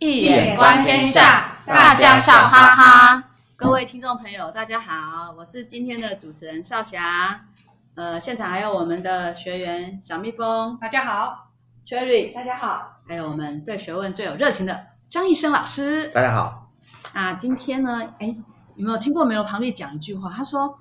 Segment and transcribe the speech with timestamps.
[0.00, 3.30] 易眼观天下，大家笑哈哈。
[3.56, 7.44] 各位听众朋友，大家好，我是今天的主持人少霞。
[7.96, 11.50] 呃，现场还有我们的学员小蜜蜂，大家好
[11.84, 16.68] ；Cherry，大家好；还有我们对学问最有热情的张医生老师，大家好。
[17.12, 18.36] 那今天呢，哎，
[18.76, 20.32] 有没有听过梅罗庞蒂讲一句话？
[20.32, 20.78] 他说，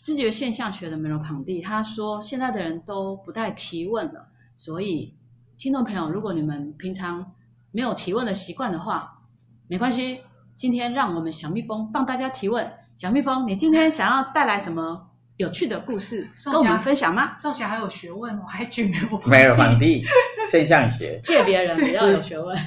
[0.00, 5.14] 知觉现象学的梅罗庞蒂，他说现在的人都不带提问了，所以
[5.56, 7.24] 听众朋友，如果你们平常
[7.70, 9.20] 没有提问的习惯的话，
[9.66, 10.22] 没关系。
[10.56, 12.72] 今天让我们小蜜蜂帮大家提问。
[12.96, 15.07] 小蜜蜂，你今天想要带来什么
[15.38, 17.32] 有趣的故事跟我们分享吗？
[17.36, 19.18] 少侠还有学问，我还举没有？
[19.24, 20.04] 梅罗庞蒂
[20.50, 22.58] 现象学，借别人比较有学问，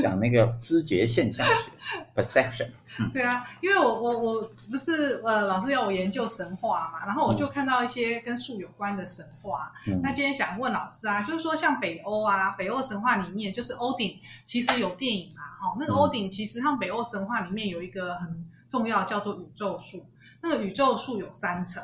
[0.00, 1.70] 讲那个知觉现象学
[2.16, 2.68] （perception）。
[3.12, 9.70] 对啊，因为我我我不是呃，老师要我研究神话嘛，然后我就看到一些跟树有关的神话。
[9.86, 20.00] 嗯、那今天想问老师啊，就是说像北欧啊，北欧神话里面就是欧鼎，其实有电影嘛，哈，那个欧鼎其实像北欧神话里面有一个很重要叫做宇宙树，
[20.44, 21.82] 那个宇宙树有三层，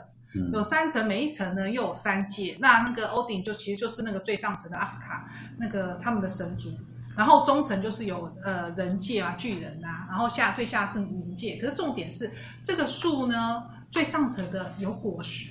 [0.52, 6.70] 有三层，每一层呢又有三界，那那个欧鼎就其实就是那个最上层的阿斯卡，那个他们的神族。
[7.16, 11.56] 然后中层就是有呃人界啊巨人啊，然后下最下是冥界。
[11.56, 12.30] 可是重点是
[12.62, 15.50] 这个树呢，最上层的有果实，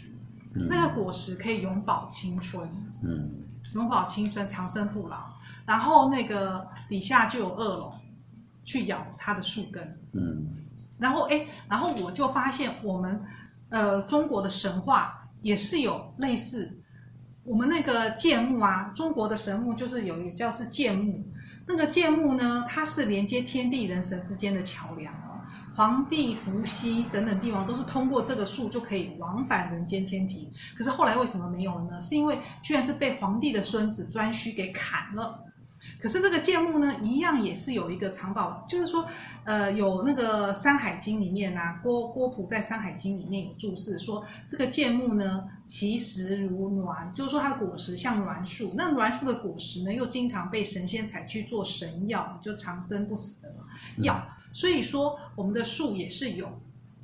[0.56, 2.68] 嗯、那个果实可以永葆青春，
[3.04, 3.36] 嗯，
[3.74, 5.26] 永葆青春，长生不老。
[5.66, 7.94] 然后那个底下就有恶龙
[8.64, 10.56] 去咬它的树根，嗯，
[11.00, 13.22] 然后哎，然后我就发现我们
[13.70, 16.80] 呃中国的神话也是有类似，
[17.44, 21.26] 我们那个建木啊，中国的神木就是有一个叫是建木。
[21.66, 25.40] 那个建木呢，它是连接天地人神之间的桥梁哦。
[25.76, 30.52] 黄帝、伏羲等等帝王都是通过这个树就可以往返人间天庭。
[30.76, 32.02] 可是后来为什么没有了呢？
[32.02, 35.46] 是因为居然是被皇帝的孙子颛顼给砍了。
[36.02, 39.06] 可是这个建木呢，一样也是有一个藏宝，就是说，
[39.44, 53.50] 呃，有那个《山海经》里面啊，郭郭璞在《山海经》里面有注释说，这个建木呢，其实如栾，就是说它的果实像栾树，那栾树的果实呢，又经常被神仙采去做神药，就长生不死的
[53.98, 56.48] 药，所以说我们的树也是有。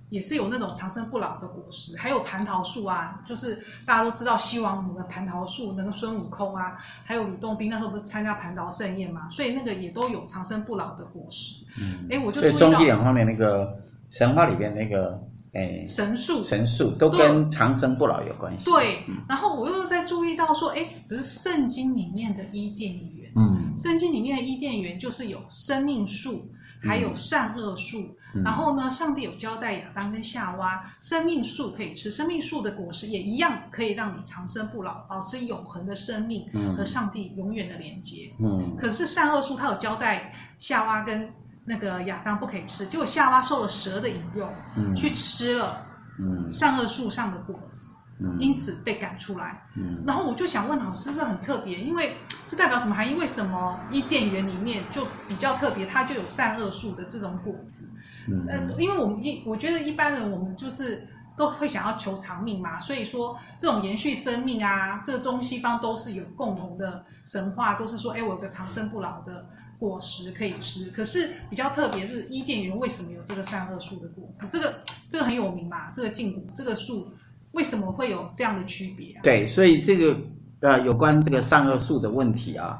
[0.10, 11.66] 也是有那种长生不老的果实，还有蟠桃树啊，就是大家都知道西王母的蟠桃树，那个孙悟空啊，还有吕洞宾那时候不是参加蟠桃盛宴嘛，所以那个也都有长生不老的果实。
[11.80, 13.68] 嗯，哎，我就所以中西两方面那个
[14.10, 15.20] 神话里边那个
[15.54, 18.70] 哎神树神树都跟长生不老有关系。
[18.70, 26.48] 对，嗯、然后我又在注意到说，哎，可是圣经里面的伊甸园，嗯，圣经里面的伊甸园就是有生命树，
[26.84, 28.00] 还有善恶树。
[28.00, 38.34] 嗯然后呢，上帝有交代亚当跟夏娃，生命树可以吃，生命树的果实也一样可以让你长生不老，保持永恒的生命和上帝永远的连接。
[38.40, 38.76] 嗯。
[38.78, 41.32] 可是善恶树它有交代夏娃跟
[41.64, 45.86] 那个亚当不可以吃，结果夏娃受了蛇的引诱，嗯，去吃了，
[46.20, 47.88] 嗯，善恶树上的果子，
[48.20, 49.64] 嗯，因此被赶出来。
[49.76, 50.04] 嗯。
[50.06, 52.18] 然后我就想问老师，这很特别，因为
[52.48, 53.16] 这代表什么含义？
[53.16, 57.90] 为什么伊甸园里面就比较特别，它就有善恶树的这种果子？
[58.28, 69.48] 嗯，呃，因为我们一我觉得一般人我们就是都会想要求长命嘛，所以说这种延续生命啊，这个中西方都是有共同的神话，都是说，哎，我有个长生不老的
[69.78, 70.90] 果实可以吃。
[70.92, 74.48] 可是比较特别是伊甸园为什么有这个善恶树的果子？
[74.50, 74.76] 这个
[75.10, 77.12] 这个很有名嘛，这个禁果这个树
[77.56, 79.20] 为什么会有这样的区别？
[79.24, 80.16] 对，所以这个
[80.60, 82.80] 呃有关这个善恶树的问题啊，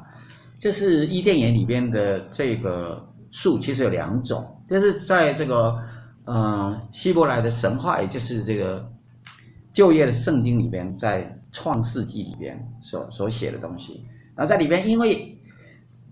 [0.60, 4.52] 就是伊甸园里边的这个树其实有两种。
[4.68, 5.76] 就是在这个，
[6.24, 8.84] 呃，希伯来的神话，也就是这个
[9.72, 14.04] 旧约的圣经里边，在创世纪里边所所写的东西。
[14.34, 15.40] 然后在里边，因为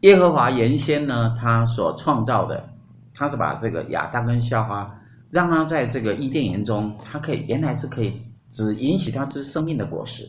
[0.03, 2.65] 耶和华原先呢，他所创造的，
[3.13, 5.01] 他是把这个亚当跟夏娃，
[5.33, 10.29] 让他在这个伊甸园中，他可以原来是可以只允许他吃生命的果实，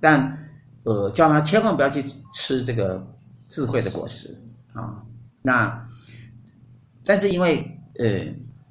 [0.00, 0.38] 但
[0.84, 2.02] 呃，叫他千万不要去
[2.34, 3.06] 吃这个
[3.48, 4.36] 智慧的果实
[4.74, 5.02] 啊，
[5.42, 5.86] 那。
[7.04, 7.68] 但是因为
[7.98, 8.24] 呃，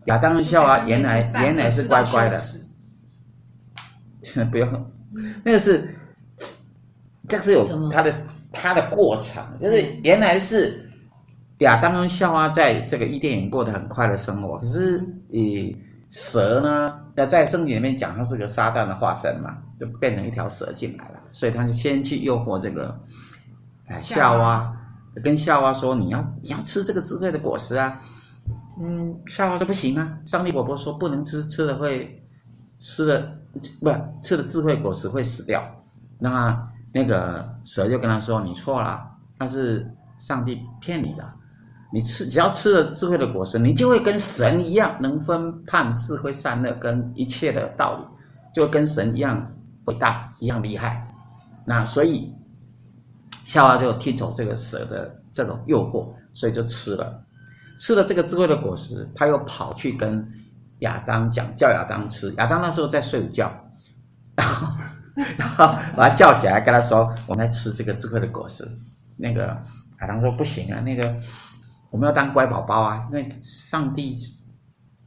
[0.05, 2.39] 亚当和夏娃原来原来是乖乖的，
[4.49, 4.89] 不要，
[5.43, 5.93] 那个是，
[7.27, 8.15] 这个是有它的
[8.53, 10.89] 它的过程，就是原来是
[11.59, 14.97] 亚当跟夏娃在这个伊甸园过得很快乐生活，可是
[15.33, 15.39] 呃
[16.11, 22.93] 蛇呢，要在圣经里面讲它是个撒旦的化身嘛，就变成一条蛇进来了，所以他就先去诱惑这个
[23.99, 24.77] 夏娃，
[25.23, 27.97] 跟夏娃说你要你要吃这个智慧的果实啊。
[28.81, 30.17] 嗯，夏娃说不行啊！
[30.25, 32.21] 上帝伯伯说不能吃，吃了会
[32.75, 33.37] 吃了
[33.79, 33.89] 不
[34.21, 35.63] 吃了智慧果实会死掉。
[36.19, 39.01] 那那个蛇就跟他说：“你错了，
[39.37, 41.23] 但是上帝骗你的。
[41.93, 48.15] 你吃只要吃了智慧的果实，你就会跟神一样，能分判是非善恶跟一切的道理，
[48.53, 49.45] 就跟神一样
[49.87, 51.05] 伟大，一样厉害。
[51.65, 52.33] 那所以
[53.43, 57.21] 夏娃就听从这个蛇的这种诱惑，所以就吃了，
[57.77, 60.25] 吃了这个智慧的果实，他又跑去跟
[60.79, 62.31] 亚当讲，叫亚当吃。
[62.37, 63.51] 亚当那时候在睡午觉，
[64.35, 64.77] 然后
[65.37, 65.65] 然后
[65.97, 68.65] 把他叫起来，跟他说：“我们来吃这个智慧的果实。”
[69.17, 69.47] 那个
[69.99, 71.13] 亚当说：“不行啊，那个。”
[71.91, 74.15] 我们要当乖宝宝啊，因为上帝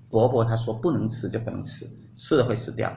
[0.08, 1.84] 伯伯他说不能吃就不能吃，
[2.14, 2.94] 吃了会死掉。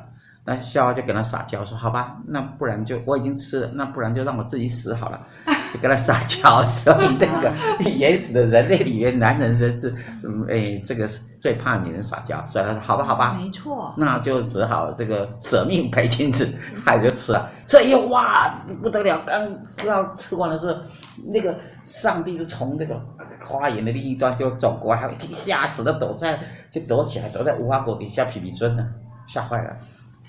[0.50, 5.22] 那夏娃就跟他撒娇说：“好吧，那不然就我已经吃了，那不然就让我自己死好了。
[5.74, 7.54] ”就跟他撒娇，所以这个
[8.00, 11.06] 原始的人类里面，男人真是，嗯，哎，这个
[11.42, 16.48] 最怕女人撒娇，所以他说：“好吧，好吧，没错，那就只好这个舍命陪君子，
[16.86, 17.50] 他也就吃了。
[17.66, 18.50] 这一哇，
[18.82, 19.54] 不得了，刚
[19.86, 20.80] 要吃完的时候，
[21.26, 22.98] 那个上帝就从这个
[23.44, 26.40] 花园的另一端就走过来，吓死了，躲在
[26.72, 28.88] 就躲起来，躲在无花果底下皮皮村呢，
[29.28, 29.76] 吓坏了。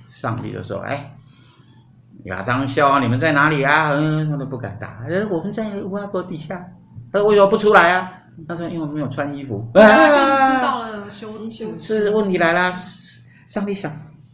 [0.09, 1.13] 上帝就说：“哎。”
[2.25, 3.93] 亚当夏娃，你们在哪里啊？
[3.93, 5.05] 嗯，他都不敢答。
[5.09, 6.67] 呃，我们在无花果底下。
[7.13, 8.13] 他说为什么不出来啊？
[8.47, 9.67] 他说因为我没有穿衣服。
[9.73, 11.79] 啊，就是知道了羞耻。
[11.79, 12.73] 是问题来了，
[13.47, 13.91] 上帝想，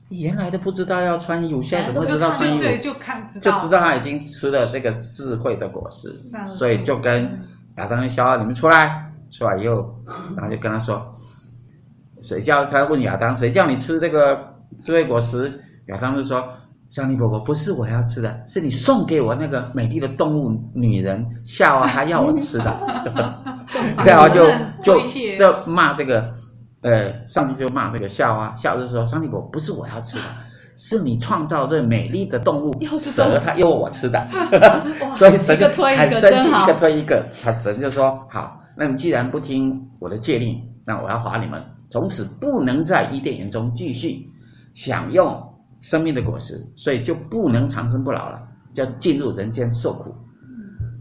[0.09, 2.65] 原来都不知道要穿衣服，现在怎么会知道穿衣服？
[2.65, 6.11] 就就看知道，就知道他已经吃了那个智慧的果实，
[6.47, 7.39] 所以就跟
[7.77, 9.95] 亚当夏娃，你们出来，出来以后，
[10.35, 11.07] 然后就跟他说，
[12.21, 15.61] 谁叫他问亚当，谁叫你吃这个智慧果实？
[15.89, 16.47] 亚当就说。
[16.91, 22.79] 上帝伯伯，不是我要吃的，是你送给我那个美丽的动物女人夏娃，她要我吃的，
[24.05, 24.47] 然后就
[24.81, 25.01] 就
[25.35, 26.29] 就骂这个，
[26.83, 30.25] 呃，上帝就骂那个夏娃，夏娃就说：“上帝伯伯，不是我要吃的，
[30.77, 34.23] 是你创造这美丽的动物蛇，它要我吃的。
[35.17, 41.61] ”所以神就很生气，一个推一个，他神就说：“好，那你既然不听我的诫令，那我要罚你们，
[41.91, 44.29] 从此不能在伊甸园中继续
[44.75, 45.51] 享用。”
[45.81, 50.17] 生命的果实，所以就不能长生不老了，就要进入人间受苦。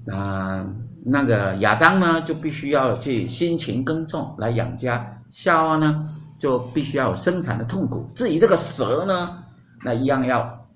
[0.05, 0.67] 那
[1.05, 4.99] 那个亚当呢，就必须要去辛勤耕种来养家；
[5.29, 6.03] 夏娃呢，
[6.37, 8.09] 就必须要有生产的痛苦。
[8.13, 9.41] 至于这个蛇呢，
[9.85, 10.67] 那一样要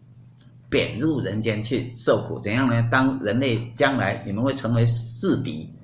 [0.70, 2.40] 贬入人间去受苦。
[2.40, 2.88] 怎样呢？
[2.90, 5.76] 当人类将来你们会成为世敌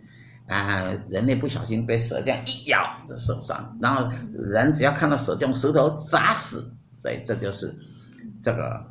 [0.47, 7.71] 啊，人类不小心被蛇这样一咬就受伤，然后人只要看到蛇就用石头砸死，所以这就是。
[8.41, 8.85] 这个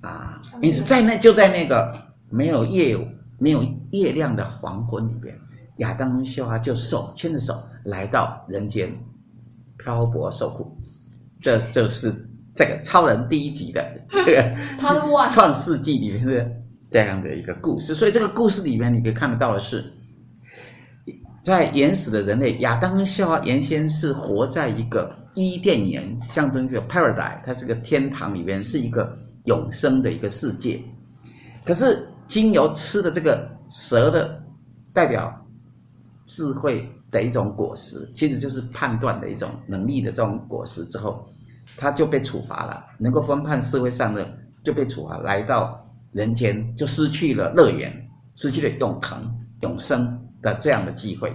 [0.00, 1.94] 啊，因此在那就在那个
[2.30, 2.96] 没有夜
[3.38, 5.34] 没有月亮的黄昏里边，
[5.78, 7.54] 亚当夏娃就手牵着手
[7.84, 8.90] 来到人间
[9.78, 10.76] 漂泊受苦，
[11.40, 12.12] 这就是
[12.54, 14.56] 这个超人第一集的这个
[15.30, 16.50] 创世纪里面的
[16.90, 17.94] 这样的一个故事。
[17.94, 19.84] 所以这个故事里面你可以看得到的是，
[21.42, 25.21] 在原始的人类亚当夏娃原先是活在一个。
[25.34, 30.82] 伊甸园象征这个 paradise，它是个天堂里边是一个永生的一个世界。
[31.64, 34.42] 可是经由吃的这个蛇的
[34.92, 35.34] 代表
[36.26, 41.26] 智慧的一种果实，其实就是判断的一种能力的这种果实之后，
[41.76, 44.26] 他就被处罚了，能够分判社会上的
[44.62, 45.82] 就被处罚，来到
[46.12, 47.92] 人间就失去了乐园，
[48.34, 49.18] 失去了永恒
[49.60, 51.32] 永生的这样的机会。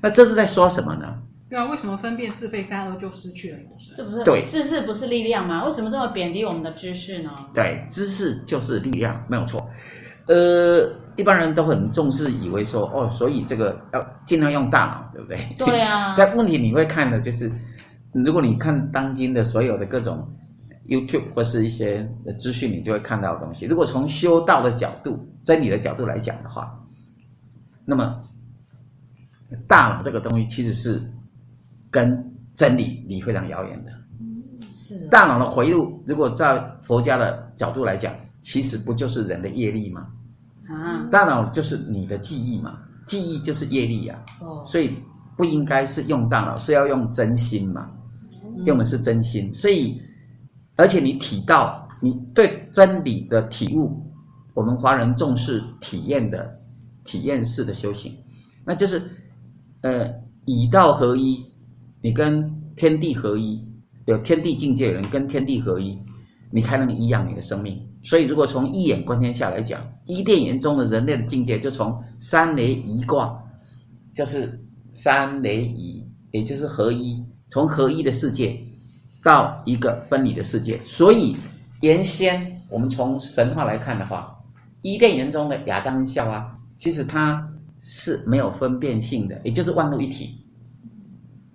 [0.00, 1.22] 那这是在说什么呢？
[1.48, 3.94] 对啊，为什么分辨是非善恶就失去了永生？
[3.94, 5.64] 这不是对知识不是力量吗？
[5.64, 7.30] 为什么这么贬低我们的知识呢？
[7.54, 9.70] 对，知识就是力量，没有错。
[10.26, 15.38] 呃，一般人都很重视，以为说哦，所以这个要尽量用大脑，对不对？
[15.56, 16.16] 对啊。
[16.18, 17.48] 但问题你会看的就是，
[18.12, 20.28] 如果你看当今的所有的各种
[20.88, 23.66] YouTube 或是一些资讯，你就会看到的东西。
[23.66, 26.76] 如果从修道的角度、真理的角度来讲的话，
[27.84, 28.20] 那么
[29.68, 31.00] 大脑这个东西其实是。
[31.96, 33.90] 跟真理离非常遥远的，
[34.70, 35.98] 是大脑的回路。
[36.06, 40.06] 如果在佛家的角度来讲，其实不就是人的业力吗？
[40.68, 42.74] 啊，大脑就是你的记忆嘛，
[43.06, 44.22] 记忆就是业力呀。
[44.42, 44.98] 哦，所以
[45.38, 47.88] 不应该是用大脑，是要用真心嘛，
[48.66, 49.50] 用的是真心。
[49.54, 49.98] 所以，
[50.76, 54.06] 而且你提到你对真理的体悟，
[54.52, 56.52] 我们华人重视体验的
[57.04, 58.12] 体验式的修行，
[58.66, 59.00] 那就是
[59.80, 60.12] 呃
[60.44, 61.55] 以道合一。
[62.06, 63.60] 你跟天地合一，
[64.04, 65.98] 有天地境界的人跟天地合一，
[66.52, 67.84] 你才能颐养你的生命。
[68.04, 73.36] 所以，如果从一眼观天下来讲，伊甸园中的人类的境界，就从三雷一卦，
[74.14, 74.56] 就是
[74.92, 78.56] 三雷一，也就是合一，从合一的世界
[79.24, 80.78] 到一个分离的世界。
[80.84, 81.36] 所以，
[81.82, 84.32] 原先我们从神话来看的话，
[84.80, 90.44] 伊甸园中的亚当夏娃，其实他是没有分辨性的，也就是万物一体。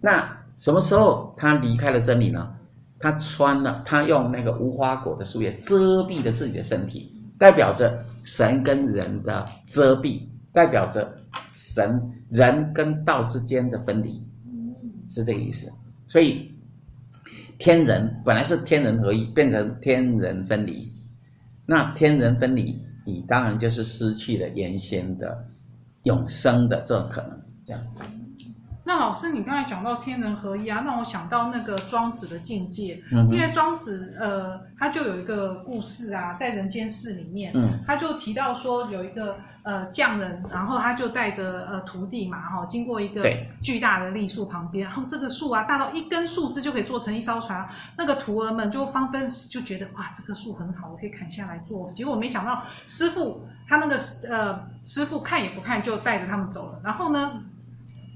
[0.04, 2.56] 那什么时候他离开了真理呢？
[3.00, 10.22] 他穿了，他用那个无花果的树叶遮蔽了自己的身体，代表着神跟人的遮蔽，
[10.54, 11.18] 代表着
[11.56, 12.00] 神
[12.30, 14.22] 人跟道之间的分离，
[15.10, 15.68] 是这个意思。
[16.06, 16.54] 所以
[17.58, 20.88] 天人本来是天人合一，变成天人分离。
[21.66, 25.44] 那天人分离，你当然就是失去了原先的
[26.04, 27.82] 永生的这种可能，这样。
[28.84, 33.02] 那老师，你刚才讲到天人合一啊，让我想到那个庄子的境界。
[33.12, 43.24] 嗯，因为庄子呃，他就有一个故事啊，在人间世里面，嗯，他就提到说有一个呃匠人，然后他就带着呃徒弟嘛，哈，经过一个
[43.62, 51.88] 巨大的栗树旁边，然后这个树啊大到一根树枝就可以做成一艘船，那个徒儿们就纷纷就觉得哇，这棵树很好，我可以砍下来做。
[51.90, 53.96] 结果没想到师傅他那个
[54.28, 57.40] 呃师傅看也不看就带着他们走了，然后呢，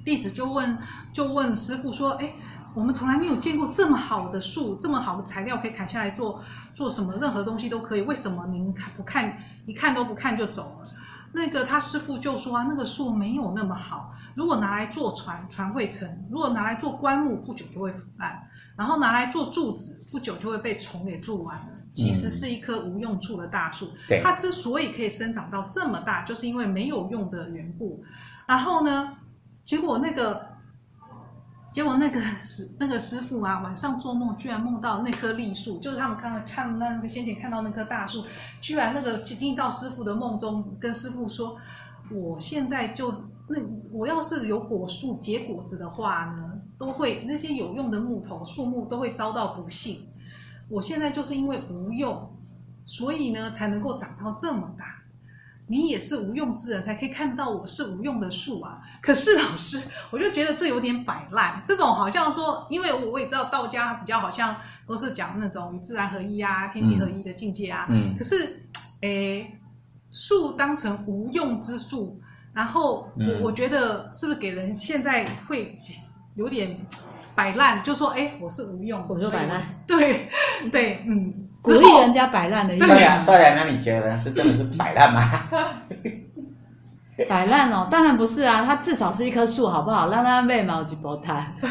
[0.06, 0.78] 弟子就问，
[1.12, 2.32] 就问师傅说：“哎，
[2.76, 6.40] 我们从来没有见过这么好的树，这么好的材料可以砍下来做
[6.76, 7.14] 做什么？
[7.18, 8.02] 任何东西都可以。
[8.02, 9.36] 为什么您看不看，
[9.66, 10.90] 一看都不看就走了？”
[11.34, 14.14] 那个他师傅就说：“啊，那个树没有那么好。
[14.36, 18.32] 如果拿来做船，船会沉；如果拿来做棺木，不久就会腐烂；
[18.78, 21.68] 然后拿来做柱子，不久就会被虫给蛀完了。
[21.94, 23.92] 其实是一棵无用处的大树。
[24.10, 28.04] 嗯、它之所以可以生长到这么大，就是因为没有用的缘故。
[28.46, 29.18] 然后呢？”
[29.66, 30.48] 结果那个，
[31.74, 38.24] 结果那个师那个师傅啊，晚上做梦居然梦到那棵栗树，就是他们看到看那个先前看到那棵大树，
[38.62, 41.58] 居然那个进到师傅的梦中，跟师傅说
[42.14, 43.12] ：“我现在就
[43.48, 43.58] 那
[43.92, 50.00] 我要是有果树结果子的话呢，都会那些有用的木头树木都会遭到不幸。
[50.70, 52.32] 我现在就是因为无用，
[52.86, 55.02] 所以呢才能够长到这么大。”
[55.68, 58.80] 你也是无用之人，才可以看得到我是无用的树啊！
[59.02, 59.82] 可是老师，
[60.12, 61.60] 我就觉得这有点摆烂。
[61.66, 64.56] 这种好像说，因为我也知道道家比较好像
[64.86, 67.88] 都是讲那种与自然合一啊、天地合一的境界啊。
[67.90, 68.12] 嗯。
[68.12, 68.64] 嗯，可是，
[69.02, 69.60] 诶，
[70.12, 72.22] 树当成无用之树，
[72.54, 75.76] 然后我、嗯、我觉得是不是给人现在会
[76.36, 76.80] 有点
[77.34, 77.82] 摆烂？
[77.84, 79.64] 就说，诶，我是无用，我就摆烂。
[79.88, 80.30] 对
[80.72, 81.50] 对，嗯。
[81.62, 82.88] 鼓励人家摆烂的意思。
[82.88, 85.22] 对呀，少爷，那你觉得是真的是摆烂吗？
[87.30, 90.10] 摆烂哦，当然不是啊，它至少是一棵树，好不好？
[90.10, 91.46] 让它为毛几波摊。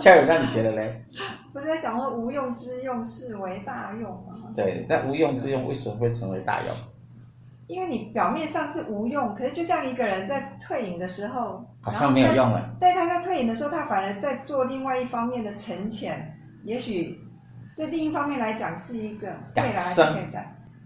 [0.00, 1.04] 校友，那你觉得嘞？
[1.52, 4.32] 不是在讲说无用之用是为大用吗？
[4.56, 6.74] 对，但无用之用为什么会成为大用？
[7.66, 12.70] 因为你表面上是无用，可是就像一个人在退隐的时候，好像没有用了。
[12.80, 17.20] 但他在退隐的时候，他反而在做另外一方面的沉潜，也许。
[17.76, 20.14] 这另一方面来讲是一个未来生，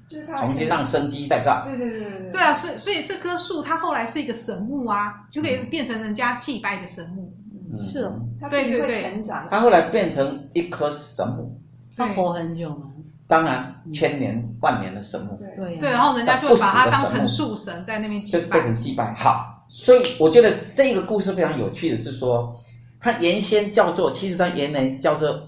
[0.08, 1.62] 就是它重新让生机再造。
[1.66, 2.30] 对对对对对。
[2.30, 7.30] 对啊，所以所以这棵树它后来是一个神木啊，就可以变成人家祭拜的神木。
[7.70, 9.46] 嗯、是哦，它自己会成长。
[9.50, 11.60] 它后来变成一棵神木，
[11.94, 12.86] 它活很久吗？
[13.26, 15.36] 当然，千年万年的神木。
[15.36, 19.12] 对对，然后人家就把它当成树神在那边祭拜，就变成祭拜。
[19.12, 22.50] 好，所以我觉得这个故事非常有趣的是说，
[22.98, 25.38] 它原先叫做，其实它原来叫做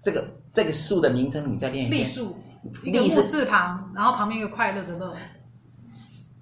[0.00, 0.24] 这个。
[0.56, 2.00] 这个树的名称你再念一遍。
[2.00, 2.34] 栗树，
[2.82, 5.12] 一个木字旁，然后旁边一个快乐的乐。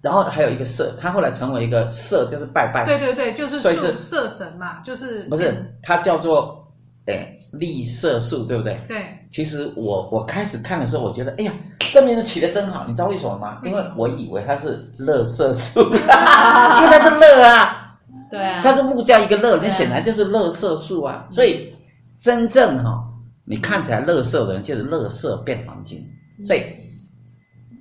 [0.00, 2.85] 然后还有一个社，它后来成为一个社，就是拜拜。
[2.85, 5.25] 对对对，就是树社神嘛，就是。
[5.25, 6.64] 不是，它叫做
[7.06, 8.78] 哎栗社树，对不对？
[8.87, 9.18] 对。
[9.33, 13.59] 其实我我开始看的时候，我觉得哎呀，这名字起的真好，你知道为什么吗？
[13.64, 17.97] 因为我以为它是乐色树， 因为它是乐啊。
[18.30, 18.61] 对啊。
[18.62, 21.26] 它是木加一个乐，那显然就是乐色树啊。
[21.33, 21.75] 所以
[22.16, 23.03] 真正哈。
[23.46, 26.02] 你看起来垃圾的人，就是垃圾变黄金，
[26.42, 26.62] 所以，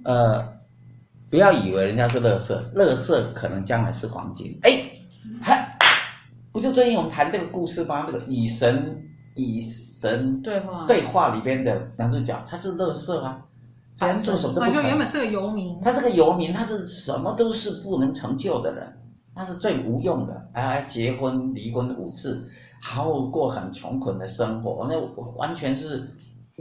[0.04, 0.46] 呃，
[1.30, 4.60] 不要以为人家是垃圾，垃圾可能将来是黄金。
[4.64, 4.84] 哎，
[5.42, 5.78] 还
[6.52, 8.04] 不就最近我们谈这个故事吗？
[8.06, 9.02] 那个与神
[9.36, 13.42] 与神对话对话里边的男主角，他是垃圾啊，
[13.98, 14.84] 他做什么都不成。
[14.84, 18.94] 原本是个游民，他是个游民，他是什么都是不能成就的人，
[19.34, 22.50] 他是最无用的，哎结婚离婚五次。
[22.86, 25.00] 好过很穷困的生活，那
[25.38, 26.06] 完全是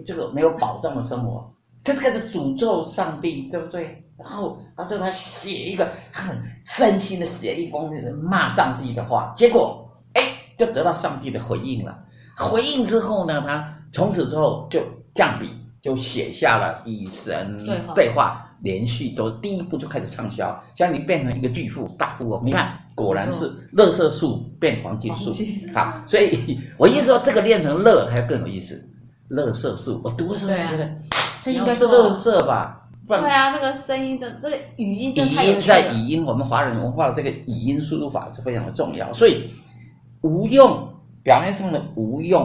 [0.06, 1.52] 这个没有保障的生活。
[1.82, 4.00] 他开始诅咒上帝，对不对？
[4.16, 6.40] 然后，然后他写一个很
[6.76, 7.90] 真心的写一封
[8.22, 10.22] 骂上帝的话，结果哎，
[10.56, 12.04] 就得到上帝的回应了。
[12.36, 14.80] 回应之后呢，他从此之后就
[15.12, 15.50] 降笔，
[15.80, 17.58] 就写下了与神
[17.96, 22.42] 对话，连续都第一步就开始畅销，现在你变成一个巨富大富翁。
[22.44, 22.78] 你看。
[22.94, 25.32] 果然是乐色树变黄金树，
[25.74, 28.78] 好，所以 我意思说这个练成乐还更有意思。
[29.30, 30.94] 乐色树，我读的时候就觉得
[31.42, 32.86] 这应该是乐色吧？
[33.06, 39.10] 不然对啊，这个声音这，这个语音真语音在语音，我们华人文化的这个语音输入法是非常的重要。
[39.14, 39.48] 所以
[40.20, 40.86] 无用
[41.24, 42.42] 表面上的无用，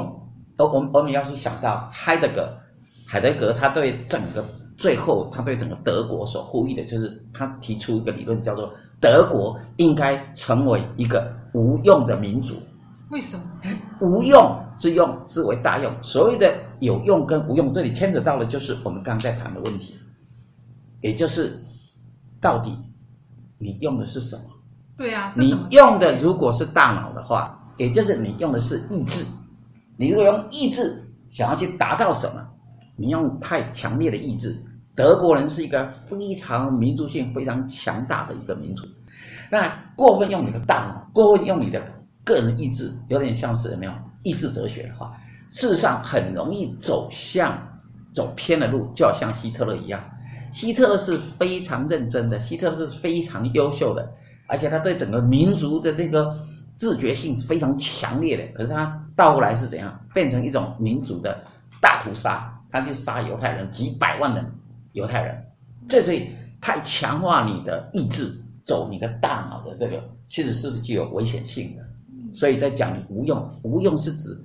[0.55, 2.57] 而我们我们要去想到海德格，
[3.05, 4.43] 海德格他对整个
[4.77, 12.55] 最后他对整个德国所呼吁的就是他提出一个理论，叫做德国应该成为一个无用的民族。
[13.09, 13.43] 为什么？
[13.99, 15.91] 无用之用之为大用。
[16.03, 19.95] 所谓的有用跟无用，这里牵扯到的就是我们刚刚在谈的问题。
[21.01, 21.57] 也就是，
[22.39, 22.77] 到底
[23.57, 24.43] 你用的是什么？
[24.97, 29.25] 对呀、啊，你用的如果是大脑的话，也就是你用的是意志。
[29.95, 32.45] 你如果用意志想要去达到什么，
[32.95, 34.55] 你用太强烈的意志。
[34.97, 38.87] 德国人是一个非常民族性非常强大的一个民族。
[39.51, 41.79] 那过分用你的大脑，过分用你的
[42.23, 43.91] 个人意志，有点像是有没有
[44.23, 45.15] 意志哲学的话，
[45.51, 47.55] 事实上很容易走向
[48.11, 50.03] 走偏的路，就好像希特勒一样。
[50.51, 54.11] 希特勒是非常认真的，希特勒是非常优秀的，
[54.47, 56.35] 而且他对整个民族的那个
[56.73, 58.43] 自觉性是非常强烈的。
[58.55, 59.95] 可是他倒过来是怎样？
[60.11, 61.37] 变成一种民族的
[61.79, 64.51] 大屠杀，他去杀犹太人，几百万人
[64.97, 65.45] 犹太人。
[65.87, 66.21] 这是
[66.59, 68.29] 太强化你的意志，
[68.63, 71.83] 走你的大脑的这个，其实是具有危险性的。
[72.33, 74.37] 所以在讲无用，无用是指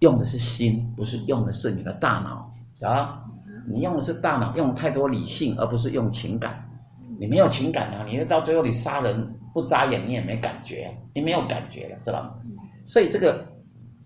[0.00, 3.22] 用的是心，不是用的是你的大脑啊。
[3.64, 6.68] 你用的是大脑，用太多理性，而不是用情感。
[7.20, 12.34] 你没有情感啊，你到最后你杀人不眨眼，你也没感觉，你没有感觉了，知道吗？
[12.84, 13.46] 所以这个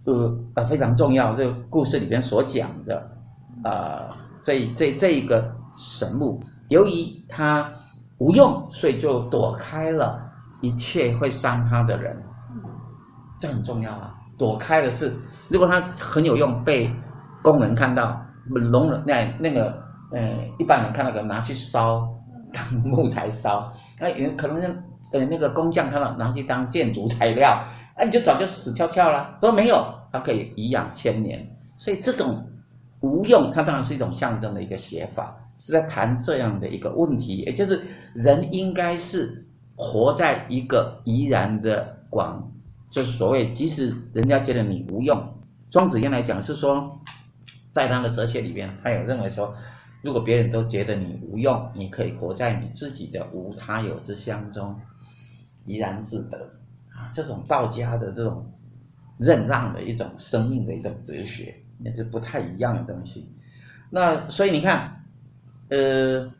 [0.04, 1.32] 呃呃非常重要。
[1.32, 3.10] 这个故事里边所讲的，
[3.64, 4.06] 呃，
[4.42, 7.70] 这这这一个神木，由于他
[8.18, 10.20] 无用，所以就躲开了
[10.60, 12.20] 一切会伤他的人。
[13.38, 14.14] 这很重要啊！
[14.38, 15.14] 躲开的是，
[15.48, 16.90] 如果他很有用，被
[17.42, 18.22] 工人看到。
[18.48, 22.08] 聋人那那个呃，一般人看到个拿去烧
[22.52, 23.68] 当木材烧，
[23.98, 24.56] 那可能
[25.12, 27.64] 呃那个工匠看到拿去当建筑材料，
[27.98, 29.34] 那你就早就死翘翘了。
[29.40, 31.44] 说没有，它可以颐养千年。
[31.74, 32.40] 所以这种
[33.00, 37.80] 无用，它当然是一种象征的一个写法，是在谈这样的一个问题，也就是
[38.14, 42.52] 人应该是活在一个怡然的广，
[42.90, 45.34] 就是所谓即使人家觉得你无用，
[45.70, 46.98] 庄子一样来讲是说。
[47.72, 49.54] 在他的哲学里面，他有认为说，
[50.02, 54.74] 如果别人都觉得你无用，你可以活在你自己的无他有之乡中，
[55.66, 56.38] 怡然自得
[56.88, 57.04] 啊。
[57.12, 58.50] 这种道家的这种
[59.18, 63.30] 忍让的一种生命的一种哲学，那是不太一样的东西。
[63.90, 64.95] 那所以你看，
[65.68, 66.30] 呃，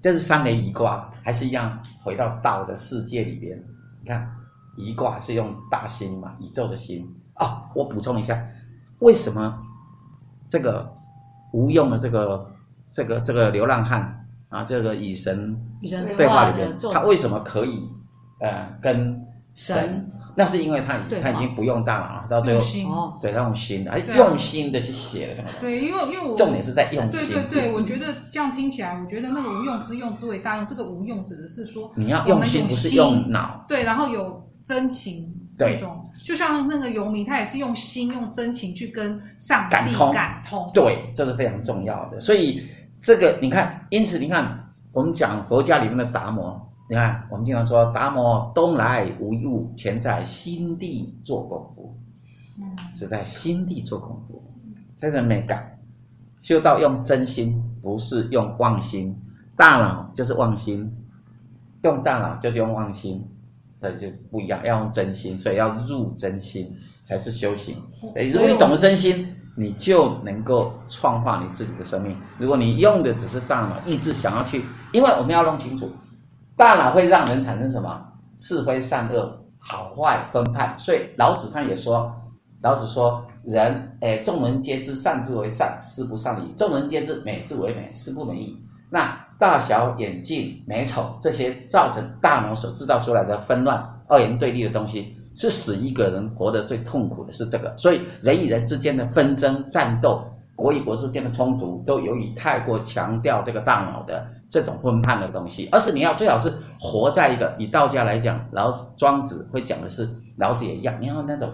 [0.00, 3.62] 这是三枚颐卦，还是一样回到道的世界里边。
[4.00, 4.30] 你看，
[4.76, 7.62] 一卦是用大心嘛，宇宙的心啊、哦。
[7.74, 8.46] 我补充一下，
[9.00, 9.62] 为什么？
[10.48, 10.88] 这个
[11.52, 12.48] 无用的这个
[12.88, 15.60] 这个这个流浪汉啊，这个与神
[16.16, 17.90] 对话里面，他为什么可以
[18.38, 19.25] 呃跟
[19.56, 20.08] 神？
[20.36, 22.86] 那是因为他已他已经不用大脑了，到最后心
[23.20, 25.44] 对他用心，哎，用心的去写了。
[25.60, 27.34] 对，因为因为我重点是在用心。
[27.34, 33.64] 对对对，我觉得这样听起来，我觉得那个无用之用之为大用，这个无用指的是说你要用心，不是用脑。
[33.66, 35.32] 对，然后有真情。
[35.58, 40.12] 对，那种就像那个游民，他也是用心、用真情去跟上帝感通。
[40.12, 40.70] 感通。
[40.74, 42.20] 对，这是非常重要的。
[42.20, 42.62] 所以
[43.00, 51.96] 这个你看，因此你看，我们讲佛家里面的达摩，你看我们经常说达摩东来无一物，全在心地做功夫。
[52.58, 54.42] 嗯，是在心地做功夫，
[54.96, 55.78] 这是美感。
[56.38, 59.20] 修道用真心，不是用妄心。
[59.56, 60.94] 大脑就是妄心，
[61.82, 63.26] 用大脑就是用妄心。
[63.78, 67.76] 那就不一样，要用真心，所以要入真心才是修行。
[68.32, 72.16] 如果你懂得真心，你就能够创化你自己的生命。
[72.38, 75.90] 如果你用的只是大脑意志，想要去，因为我们要弄清楚，
[76.56, 78.02] 大脑会让人产生什么
[78.38, 80.74] 是非善恶、好坏分判。
[80.78, 82.10] 所以老子他也说，
[82.62, 88.56] 老子说人，哎，众人皆知善之为善，斯不善已；众人皆知美之为美，斯不美矣。
[88.90, 97.76] 那大小眼镜、美丑这些造成大脑所制造出来的纷乱、二元对立的东西，是使一个人活得最痛苦的是这个。
[97.76, 100.24] 所以人与人之间的纷争、战斗，
[100.56, 105.68] 国与国之间的冲突，都由于太过强调这个大脑的这种分判的东西。
[105.70, 111.52] 而是你要最好是活在一个以道家来讲，老子、庄子会讲的是，老子也一样，你要那种，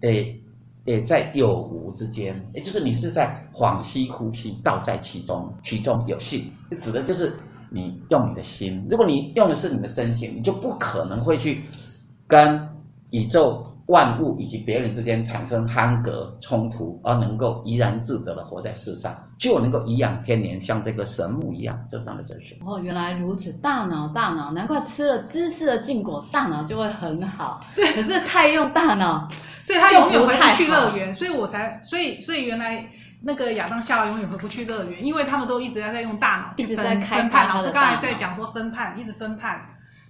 [0.00, 0.40] 诶。
[0.86, 6.44] 也在有无之间，也就是你是在恍兮惚兮，道在其中，其中有信，
[6.78, 7.32] 指的就是
[7.70, 8.86] 你用你的心。
[8.90, 11.62] 如果你用的是你的真心，你就不可能会去
[12.26, 12.68] 跟
[13.12, 22.56] 宇宙万物以及别人之间产生捍格冲突，而能够怡然自得的活在世上，就能够颐养天年，像这个神木一样，这样的哲学。
[22.64, 27.62] 哦，原来如此，大脑大脑，难怪吃了知识的禁果，大脑就会很好。
[27.76, 29.28] 对，可是太用大脑，
[29.62, 32.88] 所以他永远回不去乐园，所以我才，所以所以原来
[33.20, 37.48] 那个亚当夏娃永远回不去乐园，因为他们都一直在在用大脑去分，一直在开判。
[37.48, 39.60] 老师刚才在讲说分判，一直分判。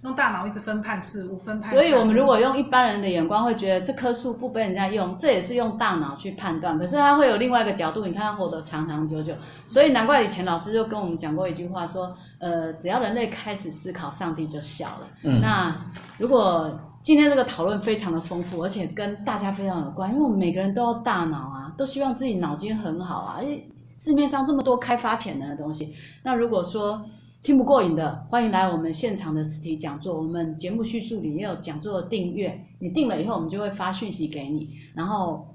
[0.05, 1.71] 用大脑一直分判事物，分判。
[1.71, 6.77] 所以，我们如果用一般人的眼光，会觉得这棵树不被人家用，这也是用大脑去判断。
[6.77, 9.33] 可是，它会有另外一个角度，你看它活得长长久久。
[9.65, 15.07] 所以，难怪以前老师就跟我们讲过一句话，说：呃，只要人类开始思考，上帝就笑了。
[15.23, 15.41] 嗯。
[15.41, 15.75] 那
[16.19, 23.37] 如果今天这个讨论非常的丰富，而且跟大家非常有关，因为我们每个人都要大脑啊，都希望自己脑筋很好啊。
[23.39, 27.03] 诶，市面上这么多开发潜能的东西，那如果说。
[27.45, 30.17] 听不过瘾的，欢迎来我们现场的实体讲座。
[30.17, 34.67] 我们节目叙述里也有讲座的订阅，你订了以后，我们就会发讯息给你。
[34.95, 35.47] 然后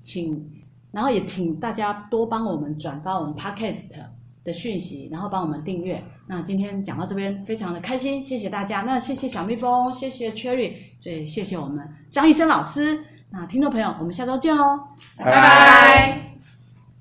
[0.00, 0.42] 请，
[0.90, 3.90] 然后也请大家多帮我们转发我们 Podcast
[4.42, 6.02] 的讯息，然后帮我们订阅。
[6.26, 8.80] 那今天讲到这边，非常的开心，谢谢大家。
[8.80, 13.04] 那谢谢小蜜蜂，谢谢 Cherry，最谢谢我们张医生老师。
[13.28, 14.78] 那听众朋友，我们下周见喽，
[15.18, 15.30] 拜拜。
[15.30, 16.23] 拜拜。